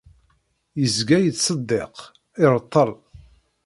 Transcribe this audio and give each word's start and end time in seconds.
Izga 0.83 1.17
yettseddiq, 1.21 1.95
ireṭṭel. 2.41 2.89